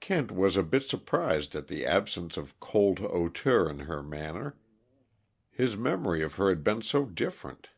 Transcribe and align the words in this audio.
Kent 0.00 0.32
was 0.32 0.56
a 0.56 0.62
bit 0.62 0.84
surprised 0.84 1.54
at 1.54 1.66
the 1.66 1.84
absence 1.84 2.38
of 2.38 2.58
cold 2.60 2.98
hauteur 2.98 3.68
in 3.68 3.80
her 3.80 4.02
manner; 4.02 4.56
his 5.50 5.76
memory 5.76 6.22
of 6.22 6.36
her 6.36 6.48
had 6.48 6.64
been 6.64 6.80
so 6.80 7.04
different. 7.04 7.68